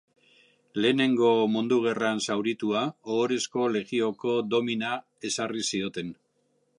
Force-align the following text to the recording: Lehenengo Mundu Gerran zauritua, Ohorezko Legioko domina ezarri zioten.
Lehenengo 0.83 1.33
Mundu 1.55 1.77
Gerran 1.83 2.21
zauritua, 2.27 2.81
Ohorezko 3.17 3.67
Legioko 3.77 4.35
domina 4.55 4.95
ezarri 5.31 5.67
zioten. 5.73 6.11